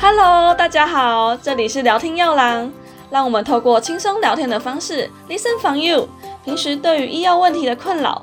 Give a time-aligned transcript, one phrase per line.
[0.00, 2.70] Hello，大家好，这里是聊天药郎，
[3.10, 6.08] 让我们透过轻松聊天的方式，listen from you。
[6.44, 8.22] 平时对于医药问题的困扰，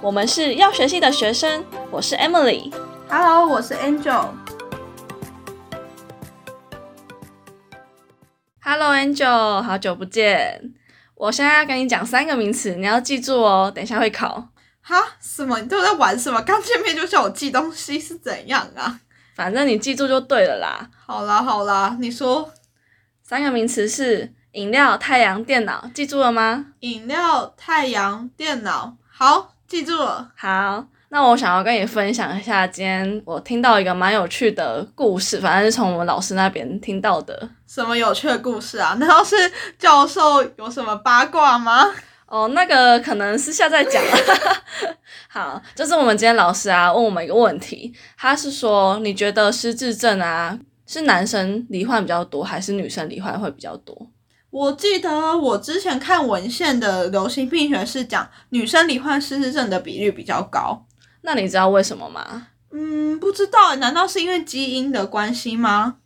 [0.00, 2.72] 我们是药学系的学生，我是 Emily。
[3.08, 4.26] Hello，我是 Angel。
[8.62, 10.72] Hello Angel，好久不见。
[11.14, 14.48] 我现在要跟你讲三个名词，你要记住哦，等一下会考。
[14.88, 15.04] 哈？
[15.20, 15.60] 什么？
[15.60, 16.40] 你都在玩什么？
[16.40, 19.00] 刚见面就叫我寄东西是怎样啊？
[19.36, 20.88] 反正你记住就对了啦。
[21.04, 22.50] 好啦好啦，你说
[23.22, 26.64] 三个名词是饮料、太阳、电脑，记住了吗？
[26.80, 30.30] 饮料、太阳、电脑，好，记住了。
[30.34, 37.50] 好，那我想要跟你分享一下，今天我听到一个蛮有趣的故事，反正是从我们老师那边听到的。
[37.66, 38.94] 什么有趣的故事啊？
[38.98, 39.36] 难道是
[39.78, 41.92] 教授有什么八卦吗？
[42.28, 44.02] 哦，那个可能私下再讲。
[45.28, 54.10] 好，就是我们今天老师啊问我们一个问题，他是说你觉得失智症啊是男生罹患比较多，还是女生罹患会比较多？
[54.50, 60.86] 我记得我之前看文献的流行病学是讲女生罹患失智症的比率比较高。
[61.22, 62.48] 那你知道为什么吗？
[62.72, 65.96] 嗯，不知道，难道是因为基因的关系吗？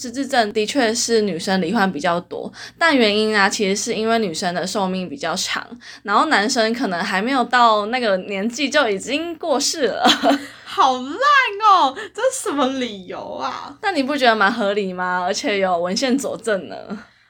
[0.00, 5.66] 失智症的确是女生罹患比较多，但原因啊，其实是因为女生的寿命比较长，
[6.04, 10.08] 然后男生可能还没有到那个年纪就已经过世了。
[10.64, 11.18] 好烂
[11.68, 13.76] 哦，这是什么理由啊？
[13.82, 15.20] 那你不觉得蛮合理吗？
[15.24, 16.76] 而且有文献佐证呢。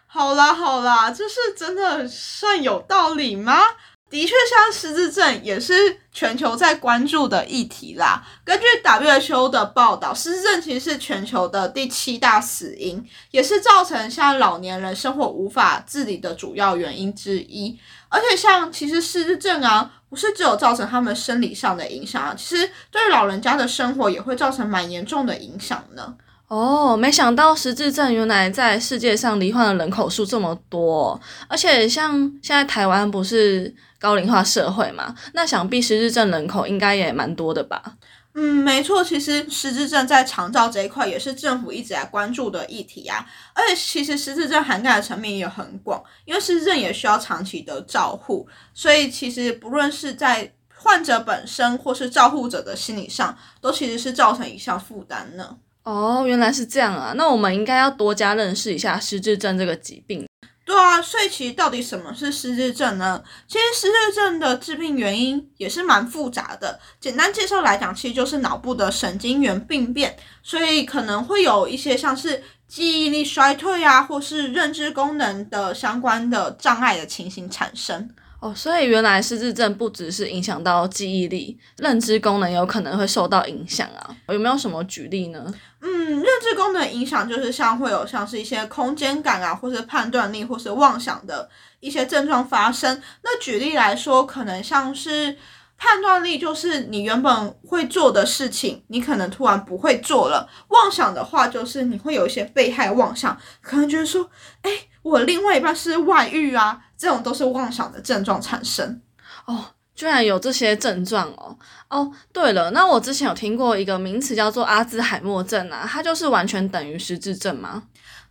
[0.06, 3.62] 好啦好啦，这是真的算有道理吗？
[4.10, 5.72] 的确，像失智症也是
[6.12, 8.26] 全球在关注的议题啦。
[8.42, 17.78] 根据 WHO 的报道，失智症其实是全球的第七大死因，也是造成像老年人生活无法自理的主要原因之一。
[18.08, 26.14] 而且，像其实失智症啊，不是只有造成他们生理上的影响啊，其实对老人家的生活也会造成蛮严重的影响呢。
[26.48, 37.96] 哦，没想到失智症原来在世界上罹患的人口数这么多，而且像现在台湾不是高龄化社会嘛，那想必失智症人口应该也蛮多的吧？
[38.32, 43.26] 嗯，没错，其实失智症在长照这一块也是政府一直在关注的议题啊。
[43.52, 55.56] 而且其实失智症涵盖的层面也很广，因为失智症也需要长期的照护，所以其实不论是在患者本身或是照护者的心理上，都其实是造成一项负担呢。
[55.88, 57.14] 哦，原来是这样啊！
[57.16, 60.28] 那我们应该要多加认识一下失智症这个疾病。
[60.62, 63.24] 对啊，所以其实到底什么是失智症呢？
[63.46, 66.78] 其实失智症的致病原因也是蛮复杂的。
[67.00, 78.10] 简单介绍来讲，其实就是脑部的神经元病变，所以可能会有一些像是记忆力衰退啊，或是认知功能的相关的障碍的情形产生。
[78.40, 84.14] 哦，所以原来失智症不只是影响到记忆力，认知功能有可能会受到影响啊。
[84.28, 85.52] 有没有什么举例呢？
[85.80, 91.48] 嗯，认知功能影响就是像会有像是一些空间感啊，或是判断力，或是妄想的
[91.80, 93.02] 一些症状发生。
[93.22, 95.36] 那举例来说，可能像是
[95.76, 104.30] 判断力，就是你原本会做的事情，你可能突然不会做了；妄想的话，就是你会有一些被害妄想，可能觉得说，
[104.62, 104.70] 哎，
[105.02, 109.00] 我另外一半是外遇啊，这种都是妄想的症状产生。
[109.46, 111.56] 哦，居然有这些症状哦！
[111.88, 117.84] 哦，对了，那我之前有听过一个名词叫做阿兹海默症啊，它就是完全等于失智症吗？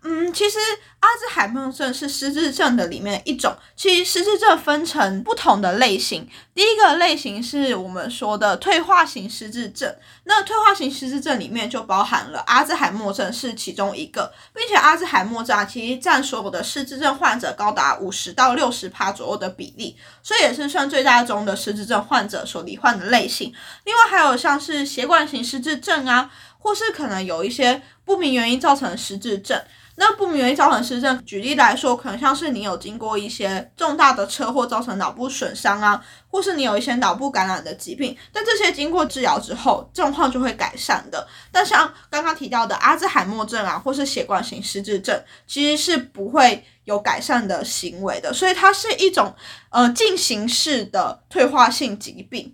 [0.03, 0.58] 嗯，其实
[1.00, 3.53] 阿兹海默症是失智症的里面一种。
[3.75, 9.94] 其实失智症分成不同的类型，第一个类型是我们说的退化型失智症。
[10.24, 23.52] 那退化型失智症里面就包含了阿兹海默症是其中一个，并且阿兹海默症啊，其实占所有的失智症患者高达五十到六十趴左右的比例，所以也是算最大宗的失智症患者所罹患的类型。
[23.84, 29.59] 另外还有像是血管型失智症啊，或是可能有一些不明原因造成的失智症。
[30.00, 41.28] 那不明原因造成失智，举例来说，可能像是你有经过一些重大的车祸造成脑部损伤啊，或是你有一些脑部感染的疾病，但这些经过治疗之后，状况就会改善的。
[41.52, 49.34] 但像刚刚提到的阿兹海默症啊，或是血管型失智症，其实是不会有改善的行为的，所以它是一种
[49.72, 52.53] 呃进行式的退化性疾病。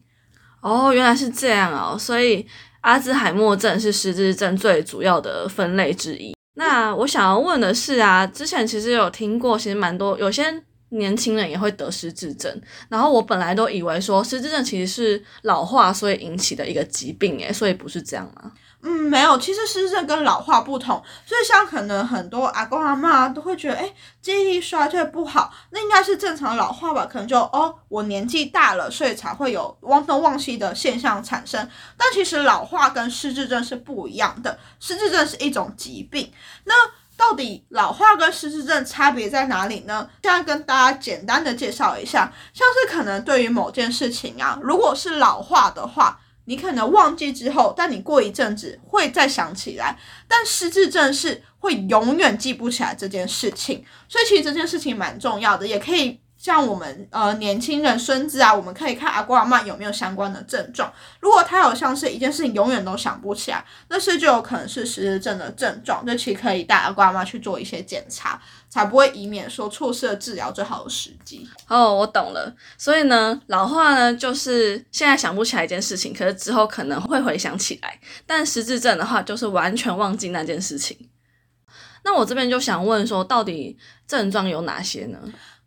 [0.62, 2.48] 哦，原来是这样哦，所以
[2.80, 6.33] 阿兹海默症是失智症最主要的分类之一。
[6.56, 10.44] 那我想要问的是啊，之前其实有听过，其实蛮多有些
[10.90, 18.52] 年轻人也会得失智症，然后我本来都以为说失智症其实是老化所以引起的一个疾病，诶，所以不是这样吗？
[18.86, 27.06] 嗯，没有，其实失智症跟老化不同，所以像可能很多阿公阿妈都会觉得，哎，记忆力衰退不好，那应该是正常老化吧？
[27.10, 31.66] 可能就哦，我年纪大了，所以才会有忘东忘西的现象产生。
[31.96, 36.30] 但其实老化跟失智症是不一样的，失智症是一种疾病。
[36.66, 36.74] 那
[37.16, 40.10] 到底老化跟失智症差别在哪里呢？
[40.24, 46.20] 现在跟大家简单的介绍一下，像是可能对于某件事情啊，如果是老化的话。
[46.46, 49.98] 你可能忘记之后，但你过一阵子会再想起来。
[50.28, 56.20] 但失智症是会永远记不起来这件事情，所以其实这件事情蛮重要的，也可以。
[56.44, 60.92] 像我们呃年轻人孙子啊，我们可以看阿公阿妈有没有相关的症状。
[61.22, 66.06] 如果他有像是一件事情永远都想不起来，那是就有可能是失智症的症状。
[66.06, 71.48] 就其可以带阿公阿妈去做一些检查，才不会以免说错失了治疗最好的时机。
[71.70, 72.54] 哦，我懂了。
[72.78, 77.98] 所以呢，老化呢就是现在想不起来一件事情，可是之后可能会回想起来。
[78.26, 81.10] 但失智症的话，就是完全忘记那件事情。
[82.04, 85.18] 那我这边就想问说，到底症状有哪些呢？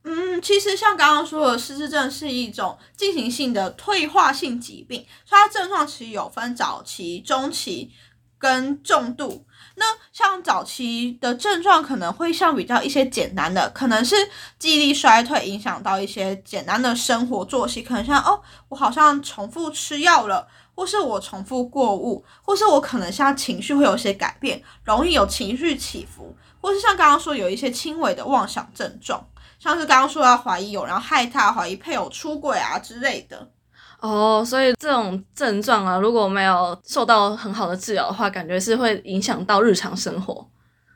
[0.08, 7.90] 嗯，其实像刚刚说的，失智症是一种进行性的退化性疾病，所以它症状其实有分早期、中期
[8.38, 9.44] 跟重度。
[9.74, 14.14] 那像早期的症状可能会像比较一些简单的，可能是
[14.60, 29.26] 记忆力衰退，影响到一些简单的生活作息，可能像哦，我好像重复吃药了，或是我重复过物，或是我可能像情绪会有些改变，容易有情绪起伏，或是像刚刚说有一些轻微的妄想症状。
[29.66, 33.50] 像是刚刚说要怀疑有人害他，怀疑配偶出轨啊之类的。
[33.98, 40.48] 哦，所以这种症状啊，如果没有受到很好的治疗的话，感觉是会影响到日常生活。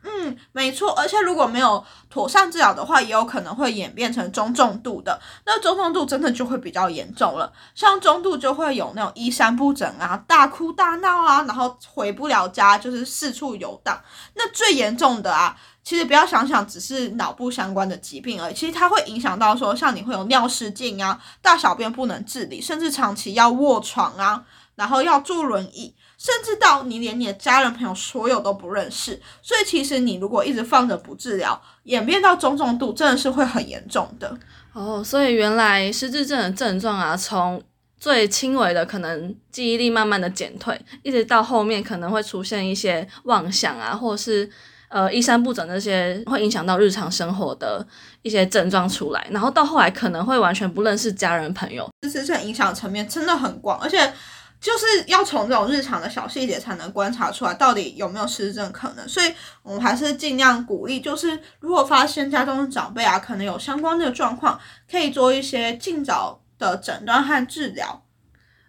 [0.04, 5.20] 嗯，没错，而且如果没有妥善治疗的话，也有可能会演变成中重度的。
[5.44, 14.00] 那中重度真的就会比较严重了，像中度就会有那种衣衫不整啊、大哭大闹啊，然后回不了家，就是四处游荡。
[14.34, 15.56] 那最严重的啊。
[15.90, 24.44] 其实不要想想只是脑部相关的疾病而已，其实它会影响到说，像你会有尿失禁啊，大小便不能自理，甚至长期要卧床啊，
[24.76, 29.20] 然后要坐轮椅，甚至到你连你的家人朋友所有都不认识。
[29.42, 34.38] 所以其实你如果一直放着不治疗，演变到中重度，真的是会很严重的。
[34.72, 37.60] 哦，所以原来失智症的症状啊，从
[37.98, 44.48] 最轻微的可能记忆力慢慢的减退，一直到后面可能会出现一些妄想啊，或是。
[44.90, 47.86] 呃，衣衫不整那些会影响到日常生活的
[48.22, 51.88] 一些症状出来，然后到后来可能会完全不认识家人朋友。
[52.02, 54.12] 失智症影响层面真的很广，而且
[54.60, 59.08] 就是要从这种日常的小细节才能观察出来到底有没有失症可能。
[59.08, 59.32] 所以
[59.62, 64.58] 我们还是尽量鼓励，就是如果发现家中的长辈啊可能有相关的状况，
[64.90, 68.02] 可以做一些尽早的诊断和治疗。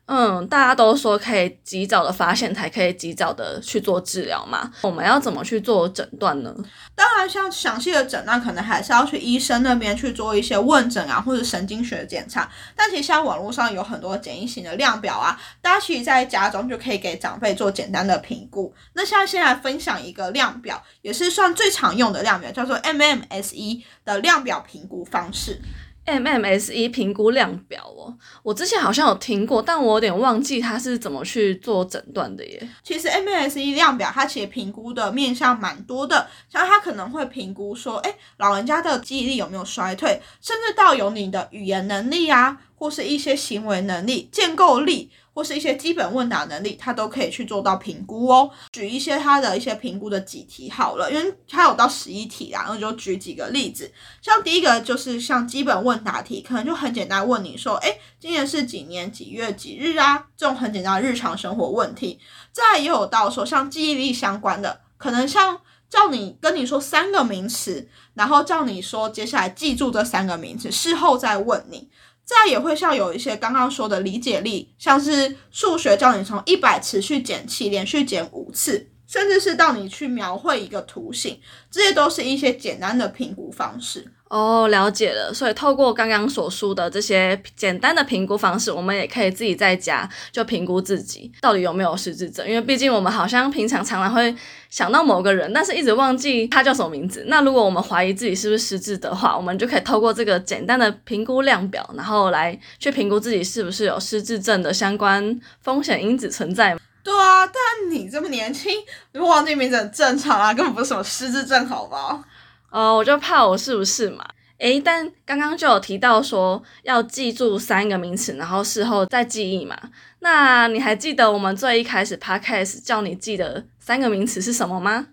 [0.08, 4.70] 嗯，大家都说可以及早的发现，才可以及早的去做治疗嘛。
[4.82, 6.54] 我们要怎么去做诊断呢？
[6.94, 12.50] 当然，像详细的诊断，可能还是要去医生那边去做一些问诊啊，或者神经学检查。
[12.76, 18.74] 但其实现在网络上有很多简易型的量表啊，大家其实在家中就可以给长辈做简单的评估。
[18.94, 25.62] 那现在先来分享一个量表，也是算最常用的量表，叫做 MMSE 的量表评估方式。
[26.06, 28.14] MMSE 评估量表哦，
[28.44, 32.70] 我之前好像有听过，但我有点忘记它是怎么去做诊断的耶。
[32.84, 45.12] 其实 MMSE 量表它其实评估的面向蛮多的，像它可能会评估说，哎，老人家的记忆力有没有衰退，甚至到有你的语言能力呀，或是一些行为能力、建构力。
[45.34, 48.52] 或是一些基本问答能力，它都可以去做到评估哦。
[48.74, 53.90] 举一些它的一些评估的几题好了，因为它有到十一题啦，然后就举几个例子。
[54.22, 60.28] 像第一个就是像基本问答题，可能就很简单，问你说，哎，今年是几年几月几日啊？
[60.36, 62.20] 这种很简单的日常生活问题。
[62.52, 71.88] 再也有到说像记忆力相关的，可能像叫你跟你说三个名词，然后叫你说接下来记住这三个名词，事后再问你。
[72.24, 81.38] 再也会像有一些刚刚说的理解力，像是数学教你从一百持续减七，连续减五次，甚至是到你去描绘一个图形，
[81.70, 84.10] 这些都是一些简单的评估方式。
[84.30, 85.34] 哦，了解了。
[85.34, 92.48] 所以透过刚刚所述的这些简单的评估方式，我们也可以自己在家就评估自己到底有没有失智症。
[92.48, 94.34] 因为毕竟我们好像平常常常会
[94.70, 97.26] 想到某个人，但是一直忘记他叫什么名字。
[97.28, 106.78] 那如果我们怀疑自己是不是失智的话，我们就可以透过这个简单的评估量表，然后来去评估自己是不是有失智症的相关风险因子存在。
[107.04, 108.72] 对啊，但你这么年轻，
[109.12, 112.24] 如果忘记名字很正常啊，根本不是什么失智症，好不好？
[112.70, 114.26] 哦，我就怕我是不是嘛？
[114.60, 119.76] 诶，但刚刚就有提到说要记住三个名词，然后事后再记忆嘛。
[120.20, 125.08] 那你还记得我们最一开始 podcast 叫你记得三个名词是什么吗？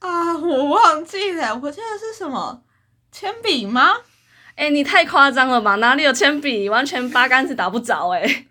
[0.00, 2.62] 啊，我忘记了，我记得是什么
[3.10, 3.94] 铅笔吗？
[4.56, 5.76] 哎、你太夸张了吧？
[5.76, 6.68] 哪里有铅笔？
[6.68, 8.46] 完全八竿子打不着哎、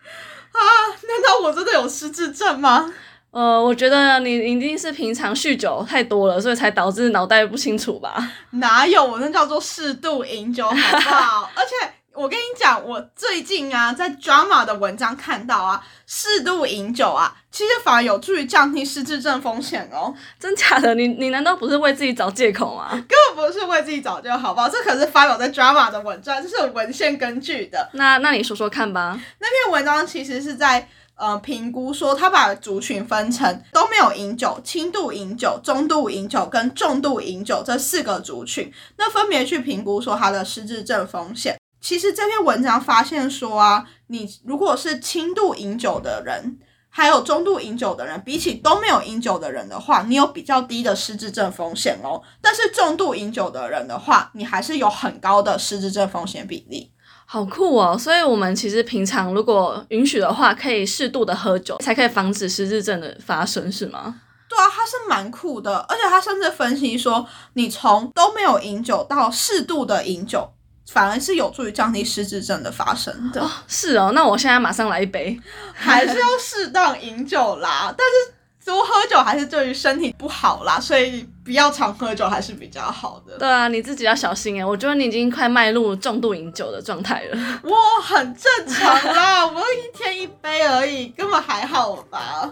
[0.51, 0.59] 啊，
[1.07, 2.91] 难道我真的有失智症吗？
[3.31, 8.31] 呃，我觉得你一定是平常酗酒太多了，所以才导致脑袋不清楚吧？
[8.51, 11.49] 哪有，我那叫做适度饮酒，好不好？
[11.55, 20.13] 而且我跟你讲，我最近啊，在 drama 的文章看到啊，适度饮酒啊，其实反而有助于降低失智症风险哦。
[20.37, 20.93] 真假的？
[20.95, 22.89] 你你难道不是为自己找借口吗？
[22.91, 24.67] 根本不是为自己找借口好不好？
[24.67, 27.89] 这可是发表在 drama 的文章，这是有文献根据的。
[27.93, 29.17] 那那你说说看吧。
[29.39, 41.55] 那篇文章其实是在呃评估说，他把族群分成都没有饮酒、轻度饮酒、中度饮酒跟重度饮酒这四个族群，那分别去评估说他的失智症风险。
[41.89, 52.21] 其实这篇文章发现说啊，你如果是轻度饮酒的人，还有中度饮酒的人，比起都没有饮酒的人的话，你有比较低的失智症风险哦。
[52.41, 56.91] 但是重度饮酒的人的话，你还是有很高的失智症风险比例。
[57.25, 57.97] 好酷哦！
[57.97, 64.21] 所以我们其实平常如果允许的话，可以适度的喝酒，才可以防止失智症的发生，是吗？
[64.47, 70.51] 对啊，他是蛮酷的，而且他甚至分析说，你从都没有饮酒到适度的饮酒，
[70.91, 73.47] 反而是有助于降低失智症的发生的。
[73.67, 75.39] 是哦，那我现在马上来一杯。
[75.73, 78.33] 还是要适当饮酒啦，但是
[78.65, 83.37] 多喝酒还是对于身体不好啦，所以不要常喝酒还是比较好的。
[83.37, 87.59] 对啊，你自己要小心哎，我觉得你已经快迈入重度饮酒的状态了。
[87.63, 92.51] 我很正常啦，我一天一杯而已，根本还好吧。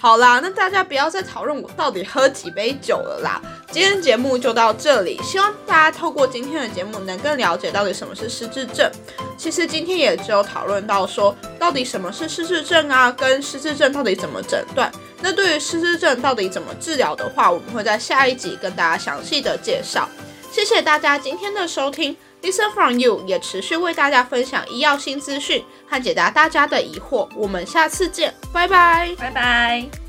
[0.00, 3.42] 好啦，那大家不要再讨论我到底喝几杯酒了啦。
[3.72, 8.88] 今天节目就到这里，希望大家透过今天的节目能更了解到底什么是失智症。
[9.36, 14.90] 其实今天也只有讨论到说，到底什么是失智症啊，跟失智症到底怎么诊断。
[15.20, 20.08] 那对于失智症到底怎么治疗的话，我们会在下一集跟大家详细的介绍。
[20.52, 27.28] 谢谢大家今天的收听，Listen from you 也持续为大家分享医药新资讯和解答大家的疑惑。
[27.34, 29.14] 我们下次见，拜拜。
[29.18, 30.07] 拜拜。